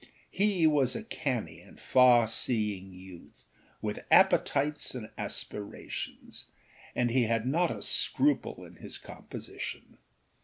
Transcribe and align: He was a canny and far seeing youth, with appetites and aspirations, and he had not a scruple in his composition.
He 0.31 0.65
was 0.65 0.95
a 0.95 1.03
canny 1.03 1.59
and 1.61 1.79
far 1.79 2.27
seeing 2.27 2.91
youth, 2.91 3.45
with 3.83 4.03
appetites 4.09 4.95
and 4.95 5.11
aspirations, 5.15 6.45
and 6.95 7.11
he 7.11 7.25
had 7.25 7.45
not 7.45 7.69
a 7.69 7.83
scruple 7.83 8.65
in 8.65 8.77
his 8.77 8.97
composition. 8.97 9.99